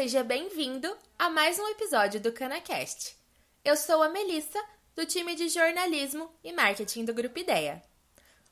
[0.00, 3.14] seja bem-vindo a mais um episódio do CanaCast.
[3.62, 4.58] Eu sou a Melissa,
[4.96, 7.82] do time de jornalismo e marketing do Grupo Ideia.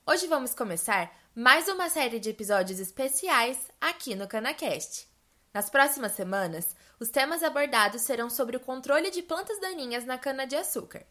[0.06, 5.08] Hoje vamos começar mais uma série de episódios especiais aqui no CanaCast.
[5.54, 11.06] Nas próximas semanas, os temas abordados serão sobre o controle de plantas daninhas na cana-de-açúcar.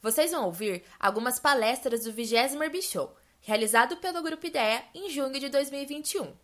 [0.00, 5.50] Vocês vão ouvir algumas palestras do 20 Herbishow, realizado pelo Grupo Ideia em junho de
[5.50, 6.34] 2021.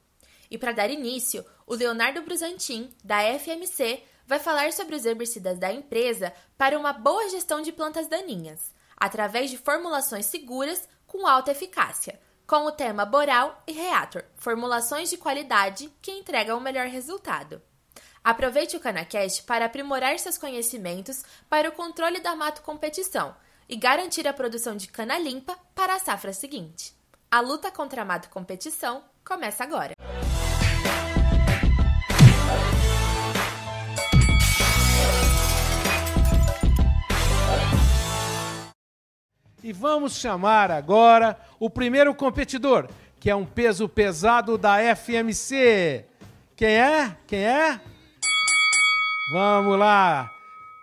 [0.51, 5.71] E para dar início, o Leonardo Brusantin, da FMC, vai falar sobre os herbicidas da
[5.71, 12.19] empresa para uma boa gestão de plantas daninhas, através de formulações seguras com alta eficácia,
[12.47, 17.61] com o tema Boral e Reator, formulações de qualidade que entregam o melhor resultado.
[18.25, 23.37] Aproveite o CanaCast para aprimorar seus conhecimentos para o controle da mato competição
[23.69, 26.95] e garantir a produção de cana limpa para a safra seguinte.
[27.31, 29.93] A luta contra a mato competição começa agora.
[39.69, 42.89] E vamos chamar agora o primeiro competidor,
[43.21, 46.07] que é um peso pesado da FMC.
[46.57, 47.15] Quem é?
[47.27, 47.79] Quem é?
[49.31, 50.33] Vamos lá.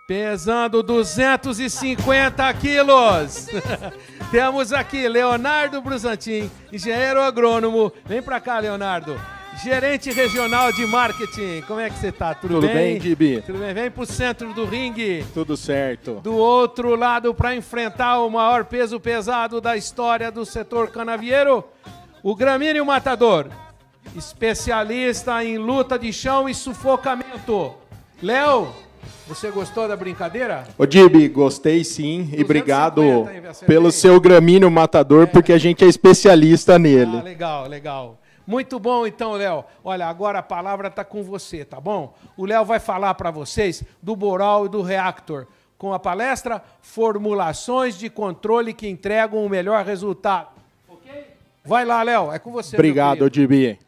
[0.06, 3.48] Pesando 250 quilos.
[4.30, 7.92] Temos aqui Leonardo Brusantin, engenheiro agrônomo.
[8.04, 9.20] Vem para cá, Leonardo.
[9.62, 11.62] Gerente regional de marketing.
[11.66, 12.34] Como é que você tá?
[12.34, 13.42] Tudo, Tudo bem, Gibi?
[13.42, 13.72] Tudo bem?
[13.72, 15.24] Vem pro centro do ringue.
[15.32, 16.20] Tudo certo.
[16.22, 21.64] Do outro lado, para enfrentar o maior peso pesado da história do setor canavieiro,
[22.22, 23.48] o Gramíneo Matador.
[24.14, 27.74] Especialista em luta de chão e sufocamento.
[28.22, 28.68] Léo,
[29.26, 30.64] você gostou da brincadeira?
[30.78, 32.30] Ô, Gibi, gostei sim.
[32.36, 33.02] E obrigado
[33.66, 35.26] pelo seu gramíneo matador, é.
[35.26, 37.18] porque a gente é especialista nele.
[37.18, 38.18] Ah, legal, legal.
[38.46, 39.64] Muito bom, então, Léo.
[39.82, 42.14] Olha, agora a palavra está com você, tá bom?
[42.36, 47.98] O Léo vai falar para vocês do Boral e do Reactor, com a palestra Formulações
[47.98, 50.48] de Controle que Entregam o Melhor Resultado.
[50.88, 51.10] Ok?
[51.64, 52.76] Vai lá, Léo, é com você.
[52.76, 53.78] Obrigado, Dibi.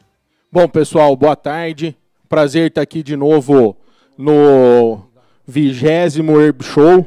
[0.51, 1.95] Bom, pessoal, boa tarde.
[2.27, 3.77] Prazer estar aqui de novo
[4.17, 5.01] no
[5.47, 7.05] vigésimo Herb Show.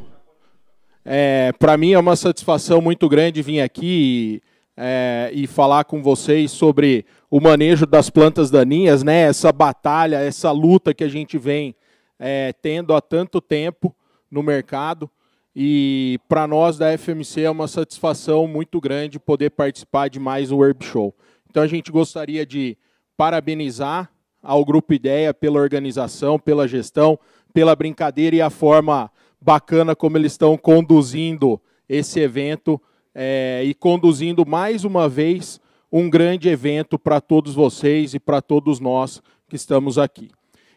[1.04, 4.40] É, para mim é uma satisfação muito grande vir aqui
[4.76, 9.22] é, e falar com vocês sobre o manejo das plantas daninhas, né?
[9.22, 11.74] Essa batalha, essa luta que a gente vem
[12.18, 13.94] é, tendo há tanto tempo
[14.30, 15.10] no mercado.
[15.54, 20.64] E para nós da FMC é uma satisfação muito grande poder participar de mais um
[20.64, 21.14] Herb Show.
[21.50, 22.78] Então a gente gostaria de
[23.16, 24.10] parabenizar
[24.42, 27.18] ao Grupo Ideia pela organização, pela gestão,
[27.52, 32.80] pela brincadeira e a forma bacana como eles estão conduzindo esse evento
[33.14, 38.80] é, e conduzindo mais uma vez um grande evento para todos vocês e para todos
[38.80, 40.30] nós que estamos aqui.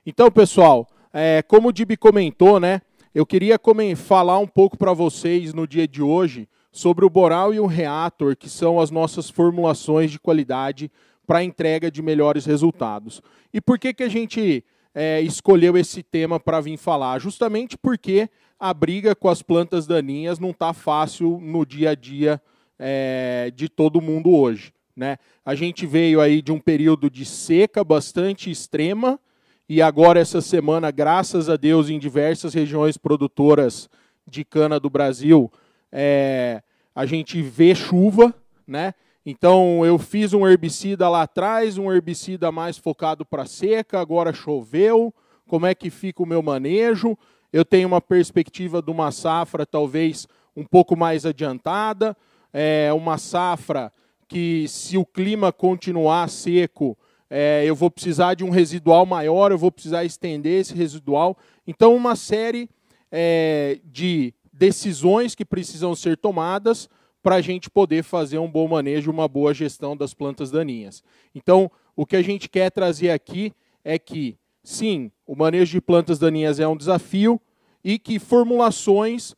[0.05, 2.81] Então, pessoal, é, como o Dibi comentou, né,
[3.13, 3.57] eu queria
[3.95, 8.35] falar um pouco para vocês no dia de hoje sobre o Boral e o Reator,
[8.35, 10.91] que são as nossas formulações de qualidade
[11.25, 13.21] para entrega de melhores resultados.
[13.53, 14.63] E por que, que a gente
[14.93, 17.19] é, escolheu esse tema para vir falar?
[17.19, 18.29] Justamente porque
[18.59, 22.41] a briga com as plantas daninhas não está fácil no dia a dia
[22.79, 24.73] é, de todo mundo hoje.
[24.95, 25.17] Né?
[25.45, 29.19] A gente veio aí de um período de seca bastante extrema
[29.67, 33.89] e agora essa semana, graças a Deus, em diversas regiões produtoras
[34.27, 35.51] de cana do Brasil,
[35.91, 36.61] é,
[36.93, 38.33] a gente vê chuva,
[38.67, 38.93] né?
[39.25, 45.11] Então eu fiz um herbicida lá atrás, um herbicida mais focado para seca, agora choveu.
[45.47, 47.17] Como é que fica o meu manejo?
[47.55, 50.27] Eu tenho uma perspectiva de uma safra talvez
[50.57, 52.13] um pouco mais adiantada,
[52.51, 53.93] é uma safra
[54.27, 56.97] que, se o clima continuar seco,
[57.29, 61.37] é, eu vou precisar de um residual maior, eu vou precisar estender esse residual.
[61.65, 62.69] Então, uma série
[63.09, 66.89] é, de decisões que precisam ser tomadas
[67.23, 71.01] para a gente poder fazer um bom manejo, uma boa gestão das plantas daninhas.
[71.33, 76.19] Então, o que a gente quer trazer aqui é que, sim, o manejo de plantas
[76.19, 77.41] daninhas é um desafio,
[77.85, 79.35] e que formulações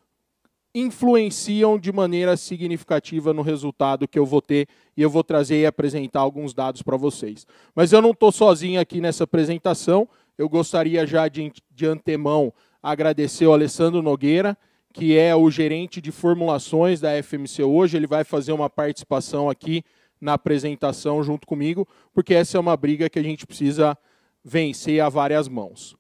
[0.74, 5.66] influenciam de maneira significativa no resultado que eu vou ter e eu vou trazer e
[5.66, 7.46] apresentar alguns dados para vocês.
[7.76, 10.08] Mas eu não estou sozinho aqui nessa apresentação,
[10.38, 14.58] eu gostaria já de, de antemão agradecer ao Alessandro Nogueira,
[14.94, 19.84] que é o gerente de formulações da FMC hoje, ele vai fazer uma participação aqui
[20.22, 23.98] na apresentação junto comigo, porque essa é uma briga que a gente precisa
[24.42, 25.97] vencer a várias mãos.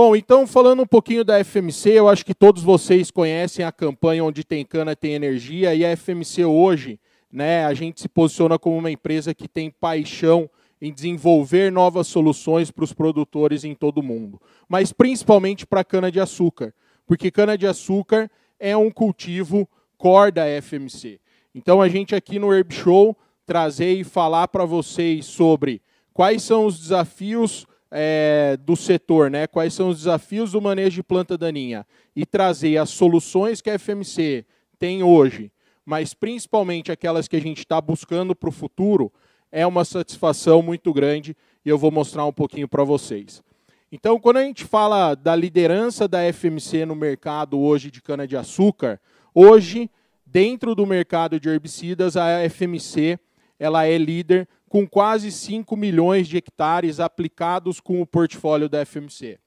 [0.00, 4.22] Bom, então falando um pouquinho da FMC, eu acho que todos vocês conhecem a campanha
[4.22, 7.00] Onde Tem Cana Tem Energia, e a FMC hoje,
[7.32, 10.48] né, a gente se posiciona como uma empresa que tem paixão
[10.80, 16.72] em desenvolver novas soluções para os produtores em todo o mundo, mas principalmente para cana-de-açúcar,
[17.04, 18.30] porque cana-de-açúcar
[18.60, 21.18] é um cultivo core da FMC.
[21.52, 25.82] Então a gente aqui no Herb Show trazer e falar para vocês sobre
[26.14, 29.46] quais são os desafios é, do setor, né?
[29.46, 33.78] quais são os desafios do manejo de planta daninha e trazer as soluções que a
[33.78, 34.44] FMC
[34.78, 35.50] tem hoje,
[35.84, 39.12] mas principalmente aquelas que a gente está buscando para o futuro,
[39.50, 43.42] é uma satisfação muito grande e eu vou mostrar um pouquinho para vocês.
[43.90, 49.00] Então, quando a gente fala da liderança da FMC no mercado hoje de cana-de-açúcar,
[49.34, 49.90] hoje,
[50.26, 53.18] dentro do mercado de herbicidas, a FMC
[53.58, 59.38] ela é líder com quase 5 milhões de hectares aplicados com o portfólio da FMC.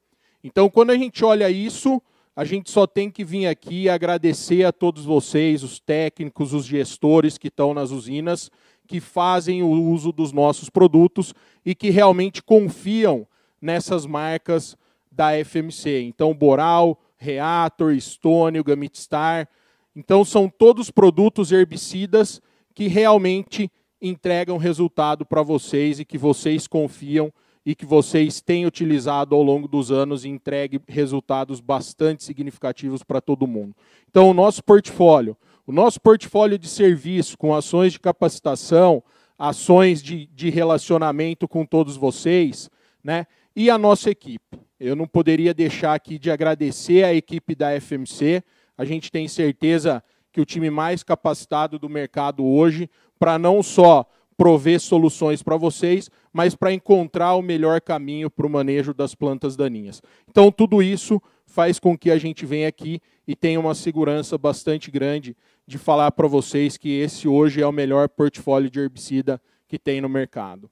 [0.43, 2.01] Então, quando a gente olha isso,
[2.35, 7.37] a gente só tem que vir aqui agradecer a todos vocês, os técnicos, os gestores
[7.37, 8.49] que estão nas usinas,
[8.87, 11.33] que fazem o uso dos nossos produtos
[11.65, 13.27] e que realmente confiam
[13.61, 14.75] nessas marcas
[15.11, 16.01] da FMC.
[16.01, 19.47] Então, Boral, Reator, Stônio, Gamitstar.
[19.95, 22.41] Então, são todos produtos herbicidas
[22.73, 23.69] que realmente
[24.01, 27.31] entregam resultado para vocês e que vocês confiam
[27.65, 33.21] e que vocês têm utilizado ao longo dos anos e entregue resultados bastante significativos para
[33.21, 33.75] todo mundo.
[34.09, 35.37] Então, o nosso portfólio,
[35.67, 39.03] o nosso portfólio de serviço, com ações de capacitação,
[39.37, 42.69] ações de, de relacionamento com todos vocês,
[43.03, 43.27] né?
[43.55, 44.59] e a nossa equipe.
[44.79, 48.43] Eu não poderia deixar aqui de agradecer a equipe da FMC.
[48.77, 52.89] A gente tem certeza que o time mais capacitado do mercado hoje,
[53.21, 54.03] para não só
[54.35, 59.55] prover soluções para vocês, mas para encontrar o melhor caminho para o manejo das plantas
[59.55, 60.01] daninhas.
[60.27, 64.89] Então, tudo isso faz com que a gente venha aqui e tenha uma segurança bastante
[64.89, 65.37] grande
[65.67, 70.01] de falar para vocês que esse hoje é o melhor portfólio de herbicida que tem
[70.01, 70.67] no mercado.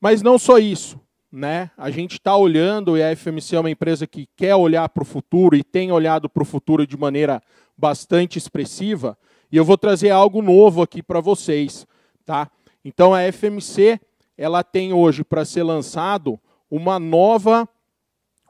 [0.00, 0.98] Mas não só isso,
[1.30, 1.70] né?
[1.76, 5.06] A gente está olhando e a FMC é uma empresa que quer olhar para o
[5.06, 7.42] futuro e tem olhado para o futuro de maneira
[7.76, 9.18] bastante expressiva.
[9.52, 11.86] E eu vou trazer algo novo aqui para vocês,
[12.24, 12.50] tá?
[12.82, 14.00] Então a FMC
[14.34, 16.40] ela tem hoje para ser lançado
[16.70, 17.68] uma nova,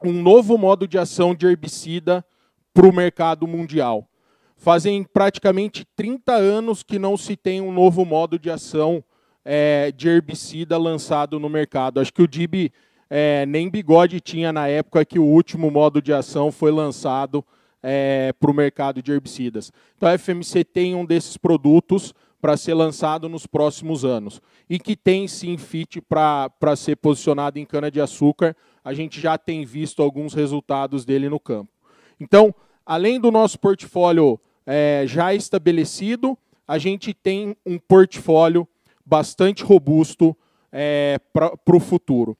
[0.01, 2.25] um novo modo de ação de herbicida
[2.73, 4.07] para o mercado mundial.
[4.55, 9.03] Fazem praticamente 30 anos que não se tem um novo modo de ação
[9.43, 11.99] é, de herbicida lançado no mercado.
[11.99, 12.71] Acho que o DIB
[13.09, 17.43] é, nem bigode tinha na época que o último modo de ação foi lançado
[17.83, 19.71] é, para o mercado de herbicidas.
[19.97, 24.95] Então a FMC tem um desses produtos para ser lançado nos próximos anos e que
[24.95, 28.55] tem sim fit para ser posicionado em cana-de-açúcar.
[28.83, 31.71] A gente já tem visto alguns resultados dele no campo.
[32.19, 32.53] Então,
[32.85, 36.37] além do nosso portfólio é, já estabelecido,
[36.67, 38.67] a gente tem um portfólio
[39.05, 40.35] bastante robusto
[40.71, 42.37] é, para o futuro.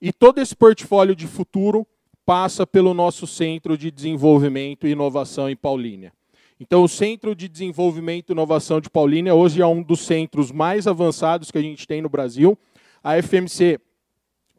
[0.00, 1.86] E todo esse portfólio de futuro
[2.30, 6.12] passa pelo nosso Centro de Desenvolvimento e Inovação em Paulínia.
[6.60, 10.86] Então, o Centro de Desenvolvimento e Inovação de Paulínia hoje é um dos centros mais
[10.86, 12.56] avançados que a gente tem no Brasil.
[13.02, 13.80] A FMC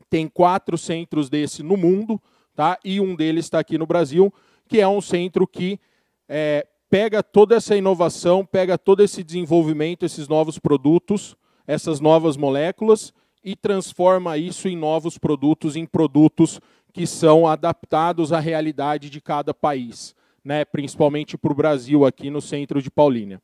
[0.09, 2.21] tem quatro centros desse no mundo,
[2.53, 2.77] tá?
[2.83, 4.33] e um deles está aqui no Brasil,
[4.67, 5.79] que é um centro que
[6.27, 13.13] é, pega toda essa inovação, pega todo esse desenvolvimento, esses novos produtos, essas novas moléculas
[13.41, 16.59] e transforma isso em novos produtos, em produtos
[16.91, 20.65] que são adaptados à realidade de cada país, né?
[20.65, 23.41] principalmente para o Brasil, aqui no centro de Paulínia.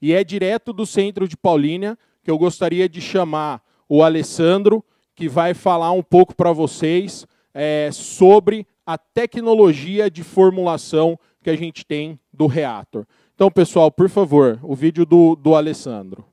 [0.00, 5.28] E é direto do centro de Paulínia que eu gostaria de chamar o Alessandro, que
[5.28, 11.84] vai falar um pouco para vocês é, sobre a tecnologia de formulação que a gente
[11.84, 13.06] tem do reator.
[13.34, 16.24] Então, pessoal, por favor, o vídeo do, do Alessandro.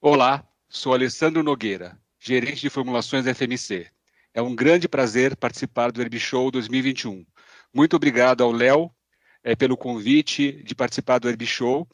[0.00, 3.86] Olá, sou Alessandro Nogueira, gerente de formulações FMC.
[4.36, 7.24] É um grande prazer participar do Herb Show 2021.
[7.72, 8.90] Muito obrigado ao Léo
[9.42, 11.88] é, pelo convite de participar do Herb Show.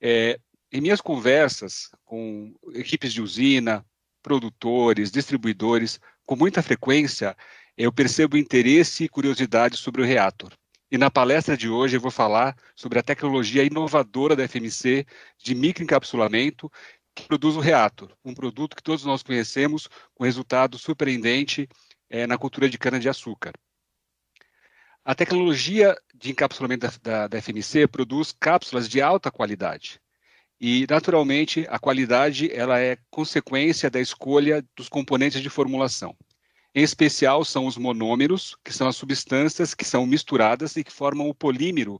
[0.00, 0.38] É,
[0.70, 3.84] em minhas conversas com equipes de usina,
[4.22, 7.36] produtores, distribuidores, com muita frequência,
[7.76, 10.52] eu percebo interesse e curiosidade sobre o reator.
[10.92, 15.04] E na palestra de hoje eu vou falar sobre a tecnologia inovadora da FMC
[15.42, 16.70] de microencapsulamento
[17.26, 21.68] produz o Reator, um produto que todos nós conhecemos com resultado surpreendente
[22.08, 23.52] é, na cultura de cana-de-açúcar.
[25.04, 30.00] A tecnologia de encapsulamento da, da, da FMC produz cápsulas de alta qualidade.
[30.60, 36.14] E, naturalmente, a qualidade ela é consequência da escolha dos componentes de formulação.
[36.74, 41.28] Em especial, são os monômeros, que são as substâncias que são misturadas e que formam
[41.28, 41.98] o polímero,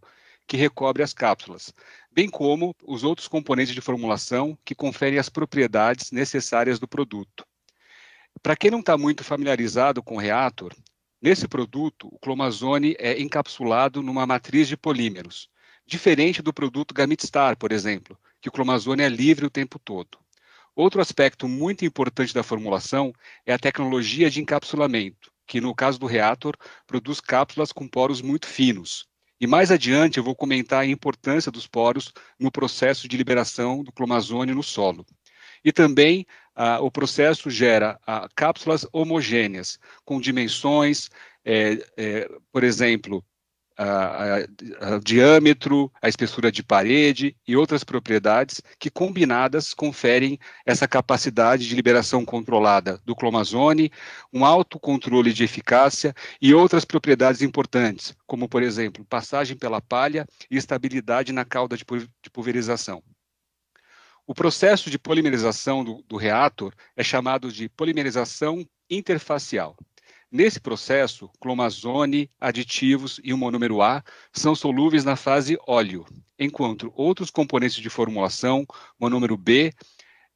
[0.51, 1.73] que recobre as cápsulas,
[2.11, 7.47] bem como os outros componentes de formulação que conferem as propriedades necessárias do produto.
[8.43, 10.75] Para quem não está muito familiarizado com o reator,
[11.23, 15.49] nesse produto o clomazone é encapsulado numa matriz de polímeros,
[15.87, 20.19] diferente do produto Gamitstar, por exemplo, que o clomazone é livre o tempo todo.
[20.75, 23.13] Outro aspecto muito importante da formulação
[23.47, 26.57] é a tecnologia de encapsulamento, que no caso do reator
[26.89, 29.09] produz cápsulas com poros muito finos.
[29.41, 33.91] E mais adiante eu vou comentar a importância dos poros no processo de liberação do
[33.91, 35.07] clomazone no solo.
[35.65, 41.09] E também ah, o processo gera ah, cápsulas homogêneas, com dimensões,
[41.45, 43.25] é, é, por exemplo,
[43.83, 44.37] a,
[44.95, 51.75] a, diâmetro, a espessura de parede e outras propriedades que combinadas conferem essa capacidade de
[51.75, 53.91] liberação controlada do clomazone,
[54.31, 60.27] um alto controle de eficácia e outras propriedades importantes, como por exemplo, passagem pela palha
[60.51, 61.85] e estabilidade na cauda de
[62.31, 63.03] pulverização.
[64.27, 69.75] O processo de polimerização do, do reator é chamado de polimerização interfacial.
[70.33, 74.01] Nesse processo, clomazone, aditivos e o monômero A
[74.33, 76.07] são solúveis na fase óleo,
[76.39, 78.65] enquanto outros componentes de formulação,
[78.97, 79.73] monômero B,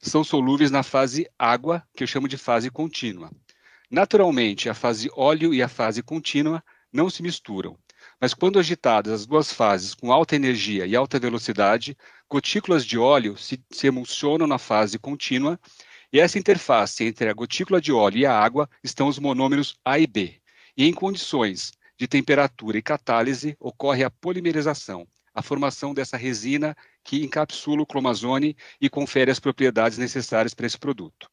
[0.01, 3.31] são solúveis na fase água, que eu chamo de fase contínua.
[3.89, 6.61] Naturalmente, a fase óleo e a fase contínua
[6.93, 7.79] não se misturam,
[8.21, 11.97] mas quando agitadas as duas fases com alta energia e alta velocidade,
[12.29, 15.59] gotículas de óleo se, se emulsionam na fase contínua
[16.15, 19.99] e essa interface entre a gotícula de óleo e a água estão os monômeros A
[19.99, 20.41] e B.
[20.77, 27.25] E em condições de temperatura e catálise ocorre a polimerização, a formação dessa resina que
[27.25, 31.29] encapsula o clomazone e confere as propriedades necessárias para esse produto.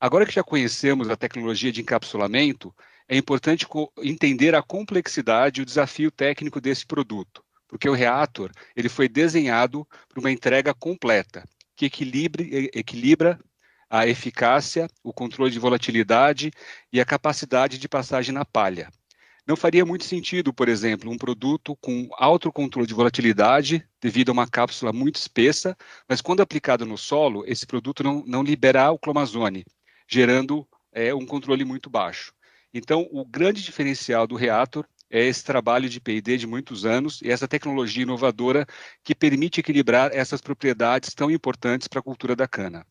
[0.00, 2.74] Agora que já conhecemos a tecnologia de encapsulamento,
[3.08, 3.64] é importante
[4.02, 9.86] entender a complexidade e o desafio técnico desse produto, porque o reator ele foi desenhado
[10.08, 11.44] para uma entrega completa,
[11.76, 13.38] que equilibre, equilibra
[13.88, 16.50] a eficácia, o controle de volatilidade
[16.92, 18.90] e a capacidade de passagem na palha.
[19.46, 24.32] Não faria muito sentido, por exemplo, um produto com alto controle de volatilidade, devido a
[24.32, 25.76] uma cápsula muito espessa,
[26.08, 29.64] mas quando aplicado no solo, esse produto não, não liberar o clomazone,
[30.08, 32.32] gerando é, um controle muito baixo.
[32.74, 37.30] Então, o grande diferencial do reator é esse trabalho de P&D de muitos anos e
[37.30, 38.66] essa tecnologia inovadora
[39.04, 42.86] que permite equilibrar essas propriedades tão importantes para a cultura da cana.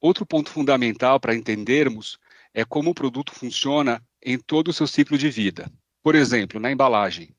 [0.00, 2.18] Outro ponto fundamental para entendermos
[2.54, 5.70] é como o produto funciona em todo o seu ciclo de vida.
[6.02, 7.34] Por exemplo, na embalagem,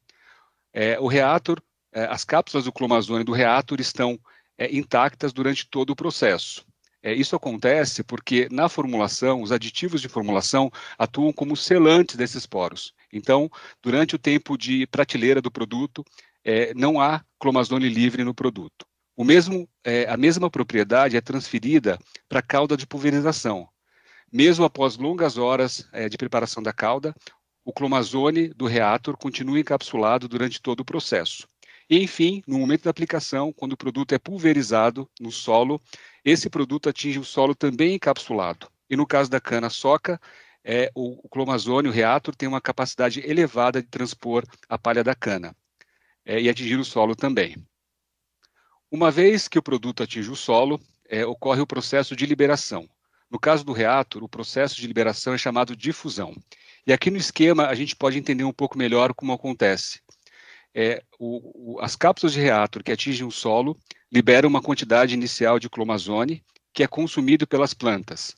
[0.73, 4.19] é, o reator, é, as cápsulas do clomazone do reator estão
[4.57, 6.65] é, intactas durante todo o processo.
[7.01, 12.93] É, isso acontece porque, na formulação, os aditivos de formulação atuam como selantes desses poros.
[13.11, 13.49] Então,
[13.81, 16.03] durante o tempo de prateleira do produto,
[16.43, 18.85] é, não há clomazone livre no produto.
[19.15, 23.67] O mesmo, é, a mesma propriedade é transferida para a cauda de pulverização.
[24.31, 27.15] Mesmo após longas horas é, de preparação da cauda,
[27.65, 31.47] o clomazone do reator continua encapsulado durante todo o processo.
[31.89, 35.81] E, enfim, no momento da aplicação, quando o produto é pulverizado no solo,
[36.23, 38.67] esse produto atinge o solo também encapsulado.
[38.87, 40.21] E no caso da cana-soca,
[40.63, 45.15] é, o, o clomazone, o reator, tem uma capacidade elevada de transpor a palha da
[45.15, 45.55] cana
[46.23, 47.55] é, e atingir o solo também.
[48.91, 52.87] Uma vez que o produto atinge o solo, é, ocorre o processo de liberação.
[53.31, 56.35] No caso do reator, o processo de liberação é chamado difusão.
[56.85, 60.01] E aqui no esquema a gente pode entender um pouco melhor como acontece
[60.73, 63.77] é, o, o, as cápsulas de reator que atingem o solo
[64.11, 68.35] liberam uma quantidade inicial de clomazone que é consumido pelas plantas.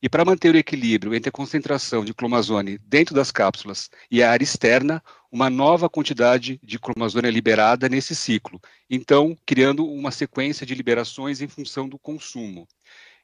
[0.00, 4.30] E para manter o equilíbrio entre a concentração de clomazone dentro das cápsulas e a
[4.30, 10.64] área externa, uma nova quantidade de clomazone é liberada nesse ciclo, então criando uma sequência
[10.64, 12.66] de liberações em função do consumo.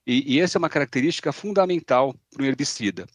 [0.05, 3.07] E, e essa é uma característica fundamental para o herbicida.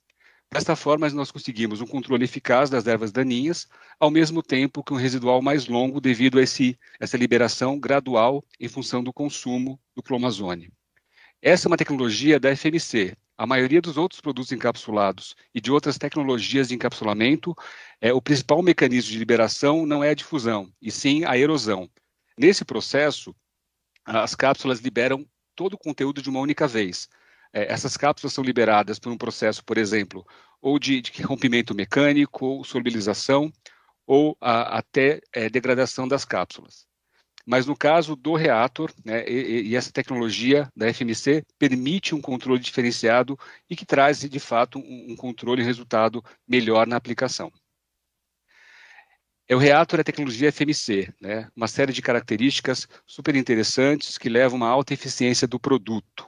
[0.52, 3.68] Desta forma, nós conseguimos um controle eficaz das ervas daninhas,
[4.00, 8.68] ao mesmo tempo que um residual mais longo devido a esse, essa liberação gradual em
[8.68, 10.74] função do consumo do clomazone.
[11.40, 13.16] Essa é uma tecnologia da FMC.
[13.38, 17.56] A maioria dos outros produtos encapsulados e de outras tecnologias de encapsulamento,
[18.02, 21.88] é, o principal mecanismo de liberação não é a difusão, e sim a erosão.
[22.36, 23.36] Nesse processo,
[24.04, 25.26] as cápsulas liberam
[25.56, 27.08] todo o conteúdo de uma única vez,
[27.54, 30.26] é, essas cápsulas são liberadas por um processo, por exemplo,
[30.62, 33.52] ou de, de rompimento mecânico, ou solubilização,
[34.06, 36.88] ou a, até é, degradação das cápsulas.
[37.46, 42.60] Mas no caso do reator, né, e, e, essa tecnologia da FMC permite um controle
[42.60, 43.38] diferenciado
[43.70, 47.52] e que traz, de fato, um, um controle e resultado melhor na aplicação.
[49.48, 51.50] É o Reator é a tecnologia FMC, né?
[51.56, 56.28] uma série de características super interessantes que levam a uma alta eficiência do produto.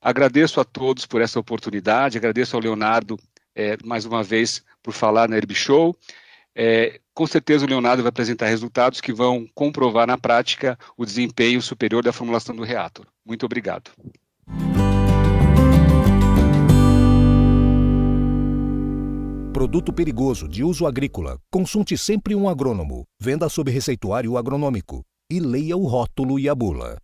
[0.00, 3.18] Agradeço a todos por essa oportunidade, agradeço ao Leonardo
[3.54, 5.96] é, mais uma vez por falar na Herb Show.
[6.54, 11.60] É, com certeza o Leonardo vai apresentar resultados que vão comprovar na prática o desempenho
[11.60, 13.06] superior da formulação do reator.
[13.24, 13.90] Muito obrigado.
[19.52, 21.40] Produto perigoso de uso agrícola.
[21.50, 23.04] Consulte sempre um agrônomo.
[23.20, 25.02] Venda sob receituário agronômico.
[25.30, 26.96] E leia o rótulo e a bula.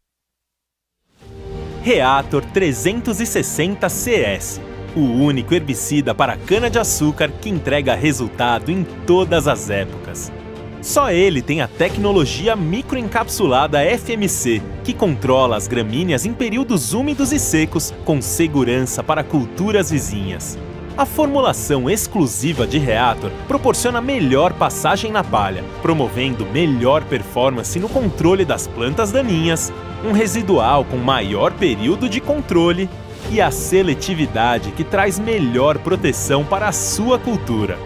[1.84, 4.60] Reator 360 CS
[4.96, 10.32] o único herbicida para cana-de-açúcar que entrega resultado em todas as épocas.
[10.80, 17.38] Só ele tem a tecnologia microencapsulada FMC, que controla as gramíneas em períodos úmidos e
[17.38, 20.58] secos com segurança para culturas vizinhas.
[20.96, 28.44] A formulação exclusiva de Reator proporciona melhor passagem na palha, promovendo melhor performance no controle
[28.44, 29.72] das plantas daninhas,
[30.04, 32.88] um residual com maior período de controle
[33.28, 37.76] e a seletividade que traz melhor proteção para a sua cultura.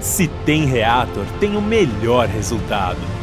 [0.00, 3.21] Se tem Reator, tem o melhor resultado.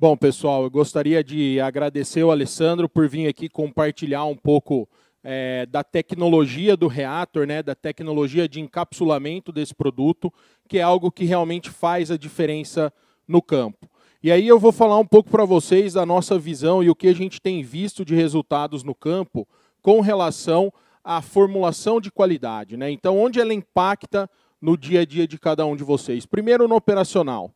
[0.00, 4.88] Bom, pessoal, eu gostaria de agradecer o Alessandro por vir aqui compartilhar um pouco
[5.22, 10.32] é, da tecnologia do reator, né, da tecnologia de encapsulamento desse produto,
[10.66, 12.90] que é algo que realmente faz a diferença
[13.28, 13.90] no campo.
[14.22, 17.08] E aí eu vou falar um pouco para vocês da nossa visão e o que
[17.08, 19.46] a gente tem visto de resultados no campo
[19.82, 20.72] com relação
[21.04, 22.74] à formulação de qualidade.
[22.74, 22.90] Né?
[22.90, 24.30] Então, onde ela impacta
[24.62, 26.24] no dia a dia de cada um de vocês?
[26.24, 27.52] Primeiro, no operacional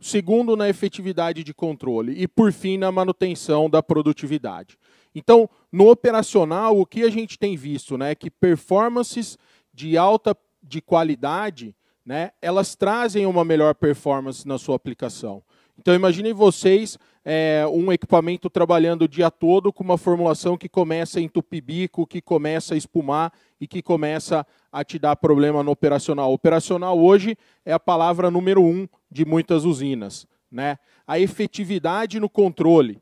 [0.00, 4.78] segundo na efetividade de controle e por fim na manutenção da produtividade.
[5.14, 9.36] Então, no operacional, o que a gente tem visto, né, é que performances
[9.74, 15.42] de alta de qualidade, né, elas trazem uma melhor performance na sua aplicação.
[15.80, 21.18] Então, imaginem vocês é, um equipamento trabalhando o dia todo com uma formulação que começa
[21.18, 25.70] a entupir bico, que começa a espumar e que começa a te dar problema no
[25.70, 26.34] operacional.
[26.34, 30.26] Operacional hoje é a palavra número um de muitas usinas.
[30.52, 30.76] Né?
[31.06, 33.00] A efetividade no controle.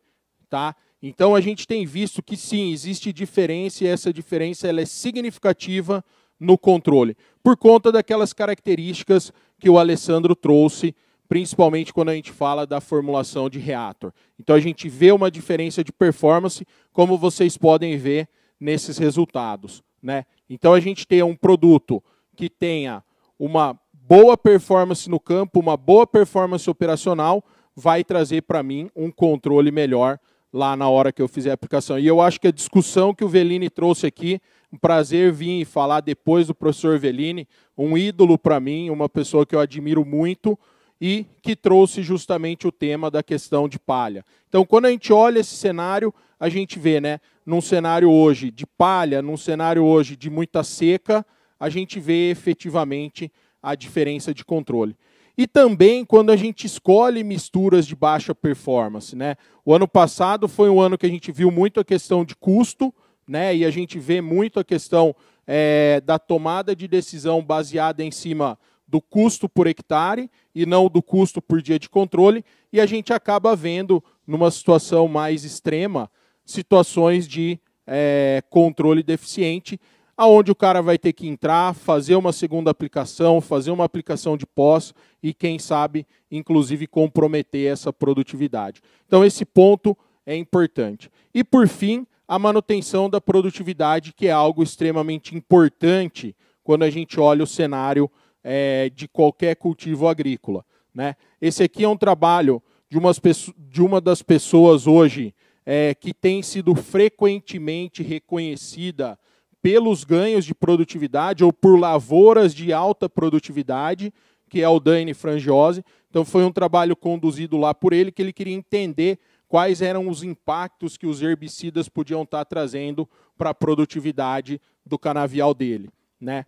[0.49, 0.77] Tá?
[1.03, 6.05] Então a gente tem visto que sim, existe diferença e essa diferença ela é significativa
[6.39, 10.95] no controle, por conta daquelas características que o Alessandro trouxe
[11.29, 14.13] principalmente quando a gente fala da formulação de reator.
[14.39, 19.83] Então a gente vê uma diferença de performance, como vocês podem ver nesses resultados.
[20.03, 20.25] Né?
[20.49, 22.03] Então a gente tem um produto
[22.35, 23.03] que tenha
[23.39, 27.45] uma boa performance no campo, uma boa performance operacional,
[27.77, 30.19] vai trazer para mim um controle melhor
[30.53, 31.99] lá na hora que eu fizer a aplicação.
[31.99, 34.41] E eu acho que a discussão que o Velini trouxe aqui,
[34.73, 39.45] um prazer vir e falar depois do professor Velini, um ídolo para mim, uma pessoa
[39.45, 40.59] que eu admiro muito,
[41.01, 44.25] e que trouxe justamente o tema da questão de palha.
[44.49, 48.67] Então, quando a gente olha esse cenário, a gente vê, né, num cenário hoje de
[48.67, 51.25] palha, num cenário hoje de muita seca,
[51.59, 53.31] a gente vê efetivamente
[53.63, 54.97] a diferença de controle.
[55.37, 59.15] E também quando a gente escolhe misturas de baixa performance.
[59.15, 59.37] Né?
[59.65, 62.93] O ano passado foi um ano que a gente viu muito a questão de custo,
[63.27, 63.55] né?
[63.55, 65.15] e a gente vê muito a questão
[65.47, 71.03] é, da tomada de decisão baseada em cima do custo por hectare e não do
[71.03, 76.11] custo por dia de controle, e a gente acaba vendo, numa situação mais extrema,
[76.45, 79.79] situações de é, controle deficiente,
[80.17, 84.47] aonde o cara vai ter que entrar, fazer uma segunda aplicação, fazer uma aplicação de
[84.47, 88.83] pós e, quem sabe, inclusive comprometer essa produtividade.
[89.07, 89.97] Então, esse ponto
[90.27, 91.11] é importante.
[91.33, 97.19] E, por fim, a manutenção da produtividade, que é algo extremamente importante quando a gente
[97.19, 98.11] olha o cenário
[98.51, 100.65] é, de qualquer cultivo agrícola.
[100.95, 101.17] Né?
[101.39, 103.21] Esse aqui é um trabalho de, umas,
[103.59, 105.35] de uma das pessoas hoje
[105.67, 109.19] é, que tem sido frequentemente reconhecida
[109.61, 114.15] pelos ganhos de produtividade ou por lavouras de alta produtividade,
[114.49, 115.85] que é o Dani Frangiose.
[116.09, 120.23] Então foi um trabalho conduzido lá por ele que ele queria entender quais eram os
[120.23, 123.07] impactos que os herbicidas podiam estar trazendo
[123.37, 126.47] para a produtividade do canavial dele, né?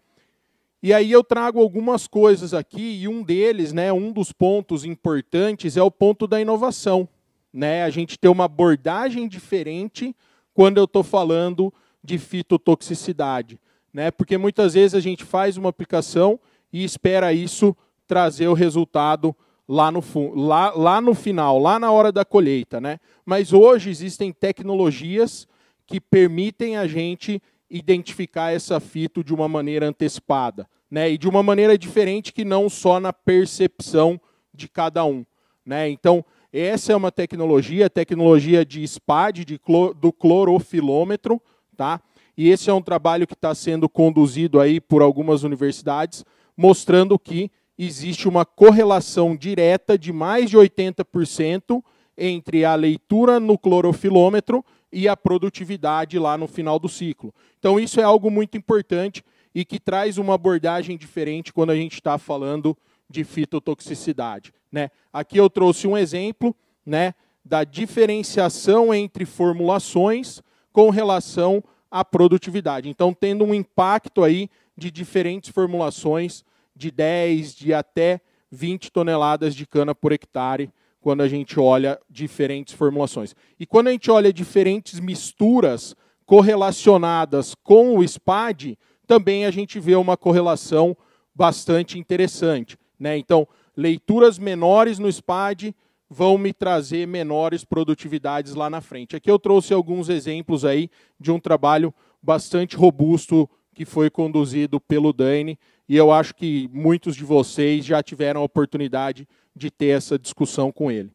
[0.83, 5.77] E aí eu trago algumas coisas aqui, e um deles, né, um dos pontos importantes
[5.77, 7.07] é o ponto da inovação.
[7.53, 7.83] Né?
[7.83, 10.15] A gente ter uma abordagem diferente
[10.55, 13.61] quando eu estou falando de fitotoxicidade.
[13.93, 14.11] Né?
[14.11, 16.41] Porque muitas vezes a gente faz uma aplicação
[16.73, 19.37] e espera isso trazer o resultado
[19.69, 20.03] lá no,
[20.35, 22.81] lá, lá no final, lá na hora da colheita.
[22.81, 22.99] Né?
[23.25, 25.47] Mas hoje existem tecnologias
[25.87, 30.69] que permitem a gente identificar essa fito de uma maneira antecipada.
[30.91, 31.13] Né?
[31.13, 34.21] E de uma maneira diferente que não só na percepção
[34.53, 35.25] de cada um.
[35.65, 35.89] Né?
[35.89, 39.61] Então, essa é uma tecnologia, tecnologia de SPAD, de
[40.01, 41.41] do clorofilômetro,
[41.77, 42.01] tá?
[42.37, 46.25] E esse é um trabalho que está sendo conduzido aí por algumas universidades,
[46.57, 51.83] mostrando que existe uma correlação direta de mais de 80%
[52.19, 57.33] entre a leitura no clorofilômetro e a produtividade lá no final do ciclo.
[57.59, 59.25] Então, isso é algo muito importante
[59.55, 62.77] e que traz uma abordagem diferente quando a gente está falando
[63.09, 64.53] de fitotoxicidade.
[64.71, 64.91] Né?
[65.13, 66.55] Aqui eu trouxe um exemplo
[66.87, 72.89] né, da diferenciação entre formulações com relação à produtividade.
[72.89, 79.67] Então, tendo um impacto aí de diferentes formulações de 10, de até 20 toneladas de
[79.67, 80.71] cana por hectare,
[81.01, 83.35] quando a gente olha diferentes formulações.
[83.59, 89.97] E quando a gente olha diferentes misturas correlacionadas com o SPAD, também a gente vê
[89.97, 90.97] uma correlação
[91.35, 92.79] bastante interessante.
[92.99, 93.17] Né?
[93.17, 95.75] Então, leituras menores no SPAD
[96.09, 99.17] vão me trazer menores produtividades lá na frente.
[99.17, 105.13] Aqui eu trouxe alguns exemplos aí de um trabalho bastante robusto que foi conduzido pelo
[105.13, 105.59] Dani,
[105.89, 109.29] e eu acho que muitos de vocês já tiveram a oportunidade de
[109.71, 111.11] ter essa discussão com ele.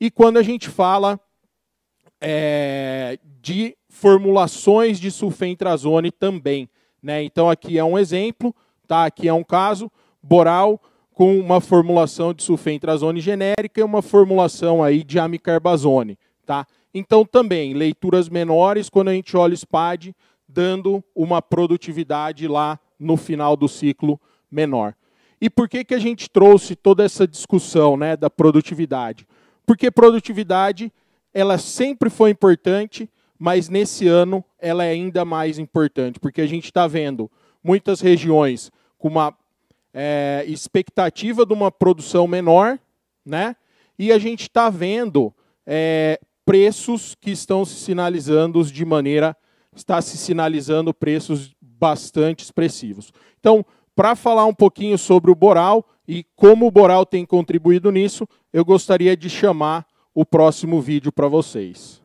[0.00, 1.20] E quando a gente fala
[2.20, 6.68] é, de formulações de sulfentrazone também,
[7.02, 7.22] né?
[7.22, 8.54] Então aqui é um exemplo,
[8.86, 9.06] tá?
[9.06, 9.90] Aqui é um caso,
[10.22, 10.80] boral
[11.12, 16.18] com uma formulação de sulfentrazone genérica e uma formulação aí de amicarbazone.
[16.46, 16.66] Tá?
[16.94, 20.14] Então, também, leituras menores quando a gente olha o SPAD,
[20.48, 24.94] dando uma produtividade lá no final do ciclo menor.
[25.40, 29.26] E por que, que a gente trouxe toda essa discussão né, da produtividade?
[29.64, 30.92] Porque produtividade
[31.32, 36.66] ela sempre foi importante, mas nesse ano ela é ainda mais importante, porque a gente
[36.66, 37.30] está vendo
[37.62, 39.34] muitas regiões com uma
[39.94, 42.78] é, expectativa de uma produção menor,
[43.24, 43.56] né?
[43.98, 45.32] E a gente está vendo
[45.66, 49.36] é, preços que estão se sinalizando de maneira,
[49.74, 53.12] está se sinalizando preços bastante expressivos.
[53.38, 53.64] Então,
[54.00, 58.64] para falar um pouquinho sobre o Boral e como o Boral tem contribuído nisso, eu
[58.64, 62.02] gostaria de chamar o próximo vídeo para vocês.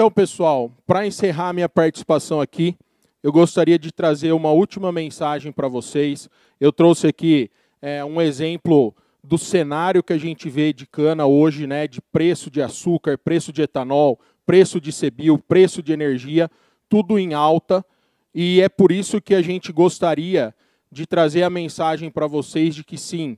[0.00, 2.74] Então, pessoal, para encerrar minha participação aqui,
[3.22, 6.26] eu gostaria de trazer uma última mensagem para vocês.
[6.58, 7.50] Eu trouxe aqui
[7.82, 12.50] é, um exemplo do cenário que a gente vê de cana hoje, né, de preço
[12.50, 16.50] de açúcar, preço de etanol, preço de cebil, preço de energia,
[16.88, 17.84] tudo em alta.
[18.34, 20.54] E é por isso que a gente gostaria
[20.90, 23.36] de trazer a mensagem para vocês de que sim,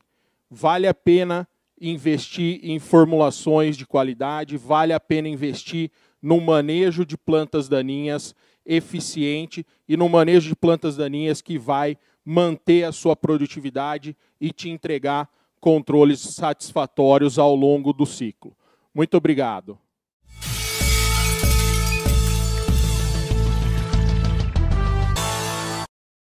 [0.48, 1.44] vale a pena
[1.80, 5.90] investir em formulações de qualidade, vale a pena investir
[6.22, 12.84] no manejo de plantas daninhas eficiente e no manejo de plantas daninhas que vai manter
[12.84, 15.28] a sua produtividade e te entregar
[15.60, 18.56] controles satisfatórios ao longo do ciclo.
[18.94, 19.78] Muito obrigado.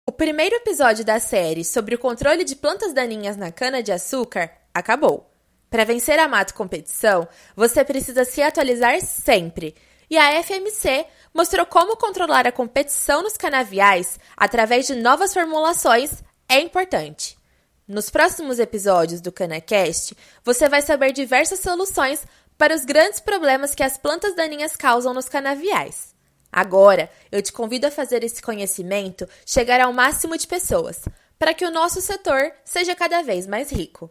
[0.06, 5.30] O primeiro episódio da série sobre o controle de plantas daninhas na cana-de-açúcar acabou.
[5.70, 9.74] Para vencer a mato competição, você precisa se atualizar sempre
[10.10, 16.58] e a FMC mostrou como controlar a competição nos canaviais através de novas formulações é
[16.60, 17.38] importante.
[17.86, 22.26] Nos próximos episódios do CanaCast, você vai saber diversas soluções
[22.58, 26.14] para os grandes problemas que as plantas daninhas causam nos canaviais.
[26.52, 31.04] Agora, eu te convido a fazer esse conhecimento chegar ao máximo de pessoas,
[31.38, 34.10] para que o nosso setor seja cada vez mais rico.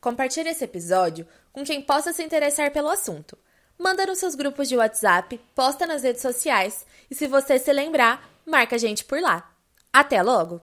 [0.00, 3.38] Compartilhe esse episódio com quem possa se interessar pelo assunto
[3.78, 8.28] manda nos seus grupos de WhatsApp, posta nas redes sociais e se você se lembrar,
[8.44, 9.50] marca a gente por lá.
[9.92, 10.60] Até logo!